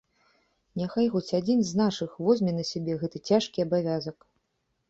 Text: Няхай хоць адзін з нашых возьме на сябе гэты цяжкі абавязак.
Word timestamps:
Няхай 0.81 1.07
хоць 1.15 1.35
адзін 1.39 1.61
з 1.71 1.79
нашых 1.81 2.15
возьме 2.29 2.51
на 2.61 2.65
сябе 2.71 2.97
гэты 3.05 3.17
цяжкі 3.33 3.67
абавязак. 3.69 4.17